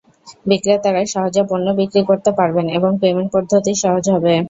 [0.45, 4.33] বিক্রেতারা সহজে পণ্য বিক্রি করতে পারবেন এবং পেমেন্ট পদ্ধতি সহজ হবে।